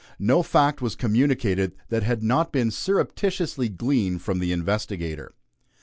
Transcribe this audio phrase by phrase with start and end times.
[0.17, 5.35] No fact was communicated that had not been surreptitiously gleaned from the investigator.